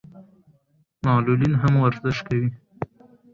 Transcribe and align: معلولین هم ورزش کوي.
معلولین 1.05 1.53
هم 1.61 1.73
ورزش 1.83 2.17
کوي. 2.27 2.49